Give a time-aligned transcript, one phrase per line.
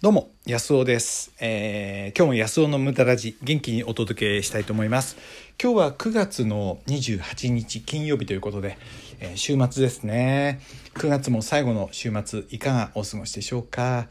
[0.00, 1.32] どうも、安尾です。
[1.40, 5.16] えー今日も安尾の無駄ラジ、元気にお届けしたいと思います。
[5.60, 8.78] 今日は9月の28日金曜日ということで、
[9.18, 10.60] えー週末ですね。
[10.94, 14.06] 9月も最後の週末、いかがお過ごしでしょうか？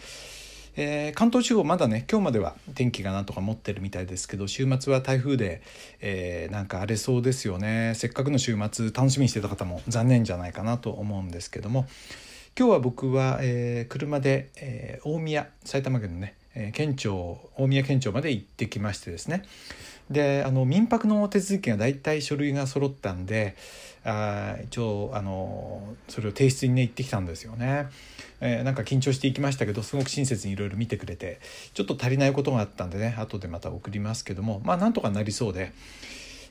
[0.75, 5.61] えー関東地方まだね今日までは天気がなんとか持ってるみたいですけど週末は台風で、
[6.01, 11.87] えーなんか荒れそうですよねせっかくの週末楽しみにしてた方も残念じゃないかなと思うんですけども
[12.57, 19.43] 今日は僕は、えー車で、えー大宮埼玉県のね、えー県庁大宮県庁まで行ってきましてですね。
[20.09, 23.55] であの民泊の手続きが大体書類が揃ったんで
[24.03, 27.89] あ一応あのそれを提出にね行ってきたんですよね、
[28.41, 31.39] えーなんか緊張していきましたけどすごく親切にいろいろ見てくれて
[31.75, 35.73] ちょっと足りないことがあったんでね後でまた送りますけどもまあなんとかなりそうで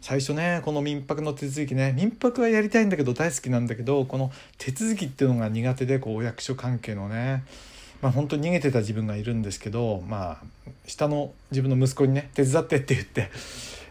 [0.00, 7.44] 最初ねこの民泊の手続きね民泊はやりたいんだけど大好きなんだけどこの手続きっていうのが苦手でこうお役所関係のね。
[8.02, 10.36] まあ本当に逃げてた自分がいるんですけどまあ
[10.86, 13.30] 下の自分の息子にね手伝ってって言って、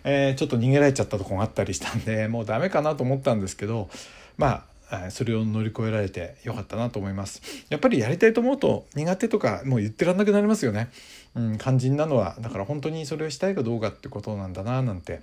[0.03, 3.89] えちょっと逃げられちゃったとこがあったりしたんでもうダメかなと思ったんですけど
[4.37, 4.63] まあ
[5.09, 7.41] それを乗り越えられてよかったなと思います。
[7.69, 10.89] やっぱりやりたいと思うと苦手とかもう言ってらんなくなりますよね、
[11.35, 15.21] うん、肝心なのはだから本当にそれをしたいかどうかってことなんだななんて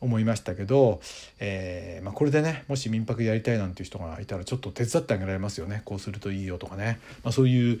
[0.00, 1.00] 思いましたけど、
[1.38, 5.82] えーまあ、これでねもし民泊やりたいなんていう人がいたらちょっと手伝ってあげられますよね。
[5.84, 7.80] こうするといいよとかね、まあ、そういう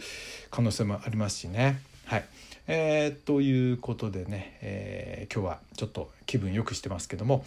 [0.50, 1.80] 可能性もありますしね。
[2.06, 2.24] はい。
[2.68, 7.44] えーということでね、えー今日はちょっと気分よくしてますけども。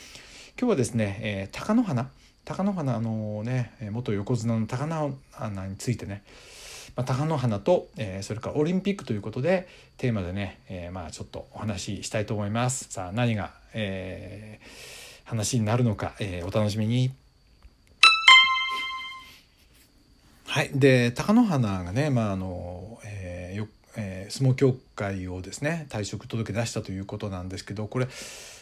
[0.57, 2.09] 今日はですね、えー、貴乃花。
[2.45, 6.23] 貴乃花のね元横綱の貴乃花についてね。
[6.95, 12.85] まあ、貴乃花と、えーそれからオリンピックということでテーマでね、えーまあちょっとお話ししたいと思います。
[12.89, 17.11] さあ何が、えー話になるのか、えーお楽しみに。
[20.45, 20.69] はい。
[20.73, 28.07] で貴乃花がねまああの、えーよえー相撲協会をですね退職届出したということなんですけどこれ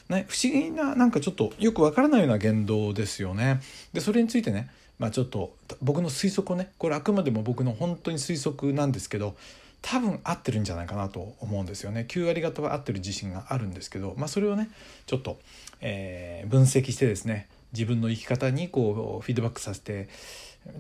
[0.09, 3.62] ね、不思議ななんかちょっとよくわからないような言動ですよね。
[3.94, 4.69] でそれについてね、
[5.00, 9.36] まあ、ちょっと僕の推測をねこれあくまでも僕の本当に推測なんですけど
[9.81, 14.69] 多分合ってるんじゃないかなと思うんですよね9割方は合ってる自信があるんですけど、まあ、それをね
[15.06, 15.38] ちょっと、
[15.81, 20.08] えー分析してですね自分の生き方にこうフィードバックさせて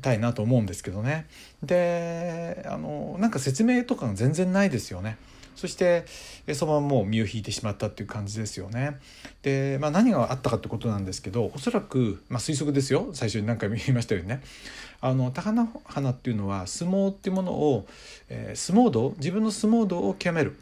[0.01, 1.27] たいなと思うんですけどね
[1.63, 5.17] であのなんか説明とかが全然ないですよね。
[5.55, 6.05] そして
[6.53, 8.99] そのままもう身を引いてしまったっていう感じですよね。
[9.41, 13.09] で、まあ、何があったかってことなんですけどおそらく、まあ、推測ですよ。
[13.13, 14.41] 最初に何回も言いましたようにね。
[15.01, 17.87] あの高菜花っていうのは相撲っていうものを、
[18.29, 20.57] えー相撲道自分の相撲道を極める。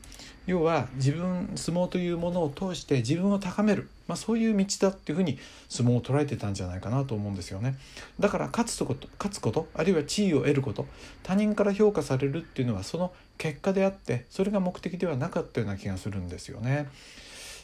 [0.48, 5.38] 要は自分相撲というものを通して自分を高める、まあ、そういう道だっていうふうに
[5.70, 7.78] 相撲を捉えてたんじゃないかなと思うんですよね
[8.20, 10.88] だから勝つこと勝つことあるいは地位を得ること
[11.24, 16.90] 他人から評価されるっていうのはその結果であってそれが目的ではなかったような気がするんですよね。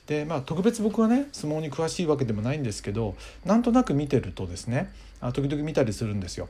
[0.07, 3.15] でまあ特別僕はね相撲に詳しいわけでもないんですけど
[3.45, 4.89] なんとなく見てるとですね
[5.19, 6.47] あ時々見たりするんですよ。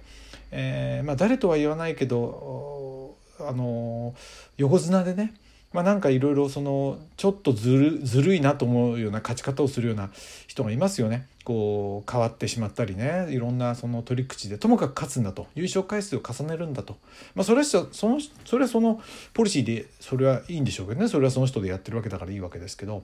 [0.51, 4.13] えーまあ、誰とは言わないけどあの
[4.57, 5.33] 横綱でね
[5.73, 10.09] まあ、なんかいろいろそのちょっとずるずるいなと思うような勝ち方をするような
[10.47, 11.27] 人がいますよね。
[11.43, 13.27] こう変わってしまったりね。
[13.29, 14.57] いろんなその取り口で。
[14.57, 15.47] ともかく勝つんだと。
[15.55, 16.97] 優勝回数を重ねるんだと、
[17.35, 19.01] まあ、それはそのそれはその
[19.33, 21.07] ポリシーでそれはいいんでしょうけどね。
[21.07, 23.03] それはその人でやってるわけだからいいわけですけど。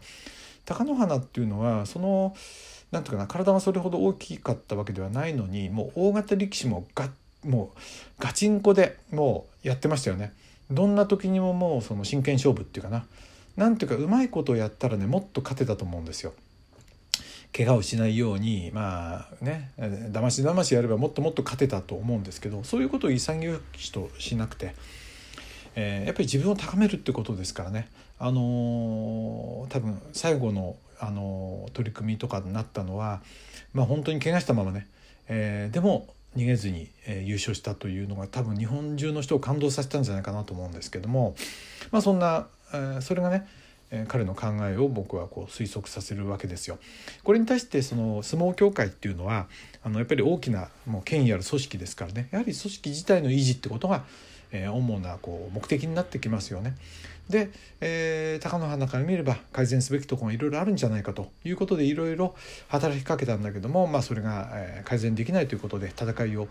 [0.66, 2.36] 貴乃花っていうのはその
[2.92, 7.10] なんていうかな体がそれほど大きかったわけではないのにもう大型力士もが
[7.44, 7.80] もう
[8.20, 10.34] ガチンコでもうやってましたよね。
[10.72, 13.06] どんな時にももうその真剣勝負っていうかな。
[13.58, 16.34] なんていうかうまいことをやったらねもっと勝てたと思うんですよ。
[17.56, 19.72] 怪我をしないようにまあね
[20.12, 24.74] だましだましやればもっともっと勝てたと思うんですけどそういうことを潔くしとしなくて、
[25.76, 27.90] えーやっぱり自分を高めるってことですからね。
[28.18, 33.22] あのー多分最後の、あのー取り組みとかになったのは
[33.74, 34.88] まあ本当に怪我したままね、
[35.28, 41.36] えーでも逃げずに、えー優勝したというのが多分日本中の人を感動させたんじゃないかなと思うんですけども
[41.92, 43.48] まあそんな、えーそれがね
[43.92, 46.80] えー彼の考えを僕はこう推測させるわけですよ。
[47.24, 49.48] これに対してその相撲協会っていうのは
[49.84, 54.04] あのやっぱり大きなもう権威ある組織ですからねやはり組織自体の維持ってことが、
[54.52, 56.76] えー主なこう目的になってきますよね。
[57.30, 62.36] で、えー、貴乃花から見れば改善すべきところがいろいろあるんじゃないかということでいろいろ
[62.68, 66.48] 働きかけたんだけども、まあ、それが、え改善できないということで戦いを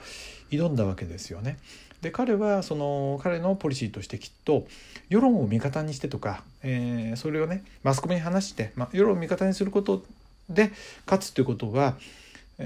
[0.51, 1.59] 挑んだわけですよね。
[2.01, 4.67] で彼はその彼のポリシーとしてきっと
[5.09, 10.03] 世論を味方にしてとか、えーそれをねマスコミに話して、まあ、世論を味方にすること
[10.49, 10.73] で
[11.07, 11.97] 勝つということは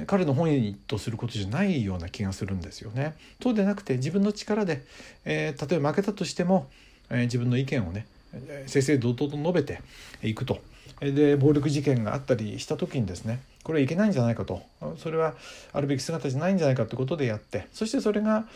[0.07, 3.15] 彼の本意とすることじゃないような気がするんですよね。
[3.43, 4.85] そうでなくて自分の力で、
[5.27, 6.69] えー例えば負けたとしても
[7.11, 8.07] え、自分の意見をね
[8.67, 9.81] 正々堂々と述べて
[10.23, 10.61] いくと。
[11.01, 14.63] で暴力事件があったりした時にですねこれはいけないんじゃないかと
[14.97, 15.35] それは
[15.75, 18.47] あるべき姿じゃないんじゃないかってことでやってそしてそれが、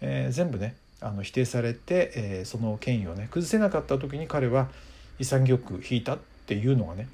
[0.00, 4.68] えー、全部ねあの否定されて、えー、その権威をね崩せなかった時に彼は
[5.18, 7.08] 潔く引いたっていうのがね、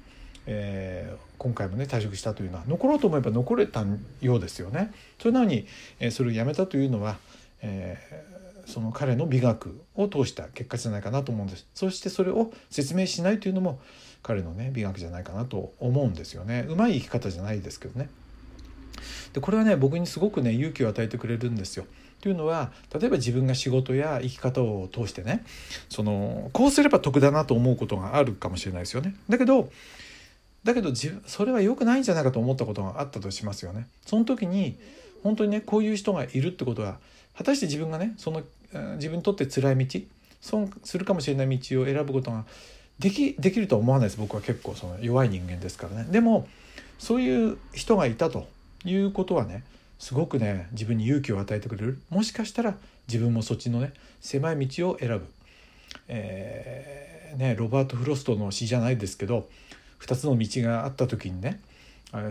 [0.47, 3.83] えー、今回もね退職したというのは残ろうと思えば残れた
[4.21, 4.91] ようですよね。
[5.19, 5.67] それなのに、
[5.99, 7.17] え、それをやめたというのは、
[7.61, 7.97] え、
[8.65, 11.67] その彼の美学を通した結果じゃないかなと思うんです。
[11.73, 13.79] そしてそれを説明しないというのも
[14.23, 16.65] 彼のね美学じゃないかなと思うんですよね。
[16.69, 18.09] うまい生き方じゃないですけどね。
[19.33, 21.85] でこれはね僕にすごくね勇気を与えてくれるんですよ。
[22.21, 25.43] というのは例えば自分が仕事や生き方を通してね
[25.89, 29.15] そのこうすれば得だなと思うことがあるかもしれないですよね。
[29.27, 29.71] だけど
[30.63, 30.91] だけど
[31.25, 33.87] それは良くないんじゃないかと思ったことがあったとしますよね。
[34.05, 34.77] その時に
[35.23, 36.99] 本当にねこういう人がいるってことは
[37.37, 38.43] 果たして自分がねその
[38.95, 39.99] 自分にとって辛い道
[40.39, 42.45] 損するかもしれない道を選ぶことが
[42.99, 46.11] できできるとは思わないです僕は結構その弱い人間ですからね。
[46.11, 46.47] でも
[46.99, 48.47] そういう人がいたと
[48.85, 49.63] いうことはね
[49.97, 52.75] すごくね自分に勇気を与えてくれるもしかしたら
[53.07, 55.25] 自分もそっちのね狭い道を選ぶ、
[56.07, 59.47] えー、ね、ロバート・フロストの詩じゃないですけど
[59.99, 61.59] 2つの道があった時にね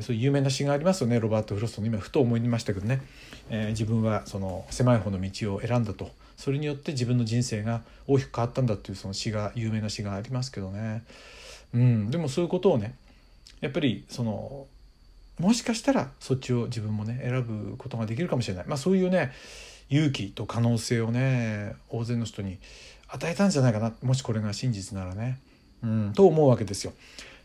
[0.01, 1.19] そういう有名な詩がありますよね。
[1.19, 3.01] ロバート・フロストの今ふと思いましたけどね、
[3.49, 6.11] えー、自分はその狭い方の道を選んだと。
[6.37, 11.05] それによって自分の人生が大きく変わったんだというその詩が有名な詩がありますけどね、
[11.75, 12.95] うん、でもそういうことをね
[13.61, 14.67] やっぱりその
[15.39, 19.33] もしかしたらそっちを自分もね選ぶことができるかもしれない、まあ、そういうね
[19.91, 22.57] 勇気と可能性をね大勢の人に
[23.09, 23.93] 与えたんじゃないかな。
[24.03, 25.41] もしこれが真実ならね、
[25.83, 26.95] うん、と思うわけですよ。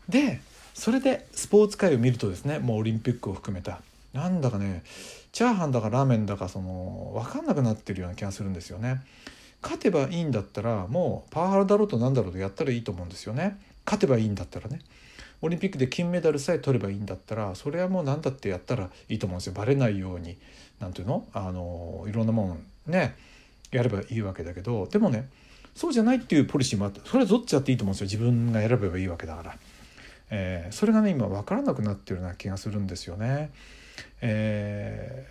[0.08, 0.40] で
[0.76, 3.80] それでスポーツ界を見るとですねもうオリンピックを含めた。
[4.12, 4.82] なんだかね
[5.32, 9.00] チャーハンだかラーメンだかその分かんなくなってるような気がするんですよね。
[9.62, 13.58] 勝てばいいんだったらもうパワハラだろうと何だろうとやったらいいと思うんですよね。
[13.86, 14.80] 勝てばいいんだったらね。
[15.40, 19.54] オリンピックで金メダルさえ取ればいいんだったらそれはもう何だってやったらいいと思うんですよ。
[19.54, 20.36] バレないように。
[20.78, 21.26] 何ていうの？
[21.32, 23.16] あのいろんなもんね
[23.70, 24.86] やればいいわけだけど。
[24.86, 25.28] でもね
[25.74, 28.20] そうじゃないっていうポリシーもあってそれはどっちだっていいと思うんですよ。
[28.20, 29.56] 自分が選べばいいわけだから、
[30.30, 33.50] えー、それがね今分からなくなってるような気がするんですよね。
[34.20, 35.26] え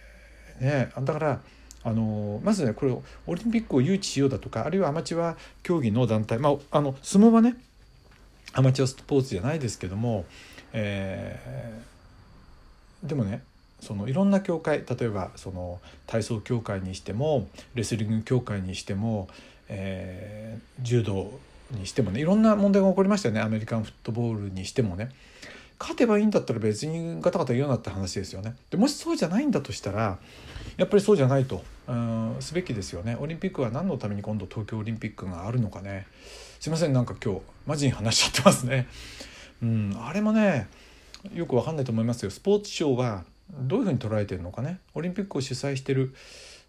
[0.60, 1.42] ー、ねだから
[1.84, 2.98] あのまずねこれ
[3.28, 7.56] オリンピックを誘致しようだとかあるいはアマチュア競技の団体まああの相撲はね
[8.54, 10.26] アマチュアスポーツじゃないですけども、
[10.74, 13.44] えー、でもね
[13.82, 19.28] そのいろんな協会例えばその体操協会にしてもレスリング協会にしても、
[19.68, 21.40] えー、柔道
[21.76, 25.10] にしてもねいろんな問題が起こりましたよねアメリカンフットボールにしてもね。
[25.78, 28.56] 勝てばいいんだったら別にガタガタ言うなって話ですよね。
[28.70, 30.18] でもしそうじゃないんだとしたら
[30.78, 33.18] やっぱりそうじゃないとうんすべきですよね。
[33.20, 36.08] オリンピックは何のために今度東京オリンピックがあるのかね。
[36.60, 38.88] すいませんなんか今日マジに話しちゃってますね。
[39.62, 40.68] うん、あれもね
[41.34, 42.32] よくわかんないと思いますよ。
[42.32, 44.80] スポーツ庁はどういうふうに捉えてるのかね。
[44.94, 46.16] オリンピックを主催してる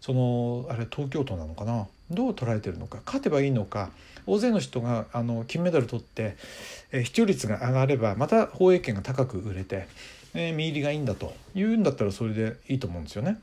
[0.01, 3.89] そのあれ東京都なのかなどう捉えてるのか勝てばいいのか
[4.25, 6.35] 大勢の人があの金メダル取って、
[6.91, 9.87] え、視聴率が上がればまた放映権が高く売れて、
[10.33, 13.39] えー、見入りがいいんだというんだったらそれでいいと思うんですよね。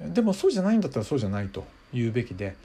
[0.00, 2.56] でもそうじゃないんだったらそうじゃないと言うべきで、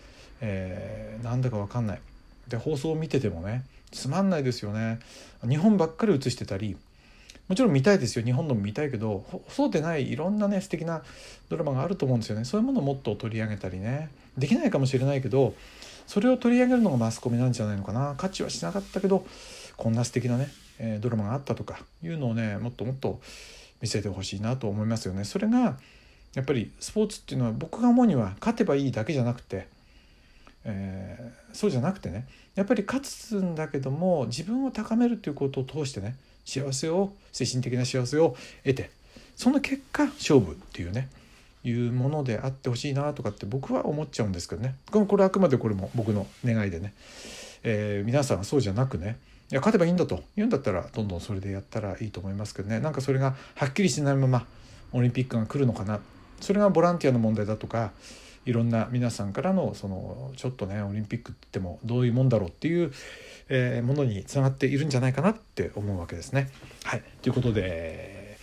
[0.41, 2.01] えー、なんだか分かんない
[2.47, 4.99] で放送を見ててもねつまんないですよね
[5.47, 6.75] 日本ばっかり映してたり
[7.49, 8.23] もちろん見たいですよ。
[8.23, 11.01] 日本のも見たいけどそうでないいろんなね素敵な
[11.49, 12.45] ドラマがあると思うんですよね。
[12.45, 14.09] そういうものをもっと取り上げたりね。
[14.37, 15.55] できないかもしれないけど
[16.07, 18.13] それを取り上げるのがマスコミなんじゃないのかな。
[18.17, 19.25] 価値はしなかったけど
[19.75, 23.19] こんな素敵なね、え、ドラマがあったとかいうのをねもっともっと
[23.81, 25.23] 見せてほしいなと思いますよね。
[25.23, 25.79] それが
[26.35, 29.67] やっぱりスポーツっていうのは僕が思うには勝てばいいだけじゃなくて
[30.65, 32.27] えー、そうじゃなくてね。
[32.55, 36.15] やっぱり勝つんだけども自分を高めるということを通してね
[36.49, 38.89] 幸せを精神的な幸せを得て
[39.35, 41.09] その結果勝負っていうね
[41.63, 44.75] いうものであってほしいなとかって僕は思っちゃうんですけどね。
[44.91, 46.93] これあくまでこれも僕の願いでね、
[47.63, 49.17] えー、皆さんはそうじゃなくね
[49.51, 50.23] いや勝てばいいんだと。
[50.35, 52.79] 言うんだったらどんどんそれでやったらいいと思いますけどね。
[52.79, 54.45] なんかそれがはっきりしないまま
[54.93, 55.99] オリンピックが来るのかな。
[56.39, 57.91] それがボランティアの問題だとか
[58.45, 62.91] いろんな皆さんからのそのちょっとねオリンピックってもどういうもんだろうっていう、
[63.49, 66.49] えー、ものにつながっているんじゃないかなって思うわけですね。
[66.83, 68.37] はいということで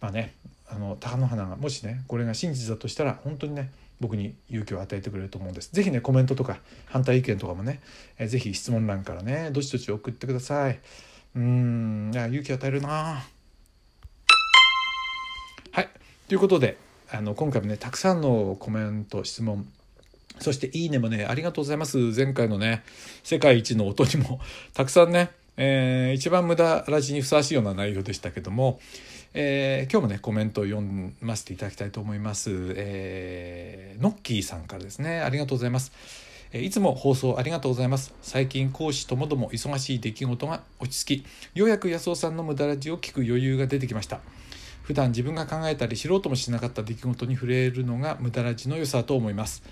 [0.00, 0.34] まあね
[0.68, 5.72] あの貴乃花がもしねこれが真実だとしたら本当にね僕に勇気を与えてくれると思うんです。
[5.72, 7.80] ぜひねコメントとか反対意見とかもね、
[8.18, 10.78] えー、ぜひ質問欄からねどしどし送ってください。
[11.34, 13.22] うんいや勇気与えるな
[15.72, 15.88] はい
[16.28, 16.76] ということで
[17.10, 19.66] あの今回もねたくさんのコメント質問
[20.40, 22.82] そしていいねもねありがとうございます前回のね
[23.24, 24.40] 世界一の音にも
[24.74, 28.80] たくさんね、えー、一番無駄ラジにふさわしいような内容でしたけども、
[29.34, 30.86] えー、今日もねコメントを読
[31.20, 35.92] ませていただきたいと思います、えー、ノッキーさんからですねありがとうございます
[36.52, 38.14] いつも放送ありがとうございます。
[38.22, 41.26] 最近講師ともども忙しい出来事が落ち着き、
[41.58, 44.20] ようやく安尾さんの無駄ラジを聞く余裕が出てきました。
[44.88, 49.62] 普段自分が考えたり知ろうともしなかった出来事に触れるのが無駄ラジの良さだと思います。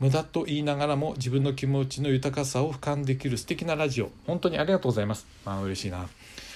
[0.00, 4.10] 無駄と言いながらも自分の気持ちの豊かさを俯瞰できる素敵なラジオ。
[4.26, 5.24] 本当にありがとうございます。
[5.44, 6.08] まあ嬉しいな。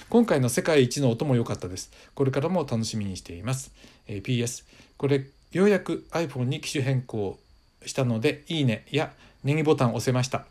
[0.09, 1.89] 今回の世界一の音も良かったです。
[2.13, 3.71] これからも楽しみにしています。
[4.09, 4.65] えー、PS、
[4.97, 7.39] これようやく iPhone に機種変更
[7.85, 9.13] したので、いいねや
[9.45, 10.43] ネギボタン押せました。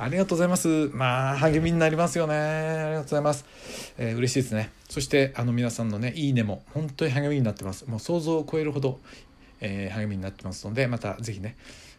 [0.00, 0.90] ありがとうございます。
[0.94, 2.34] まあ、励みになりますよね。
[2.34, 3.44] ありがとうございます。
[3.98, 4.70] えー、嬉しいですね。
[4.88, 7.84] そして、あの皆さんのね、いいねも本当に励みになってます。
[7.86, 9.00] もう想像を超えるほど、
[9.60, 11.56] えー、励みになってますので、また是非ね、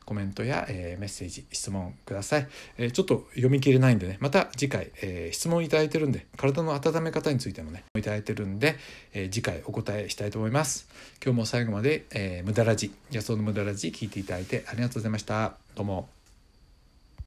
[0.10, 2.48] コメントや、えー、メッセージ質問ください、
[2.80, 8.76] えー、ちょっと読み切れないんでねまた次回、えー、質問いただいてるんで体の温め方についてもねいただいてるんで、
[9.14, 10.88] え次回お答えしたいと思います
[11.24, 16.19] 今日も最後まで、え無駄ラジ野草の無駄ラジ聞いていただいてありがとうございましたどうも